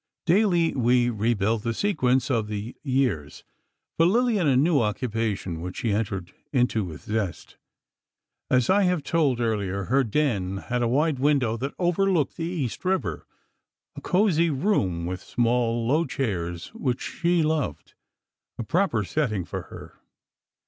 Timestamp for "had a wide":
10.57-11.19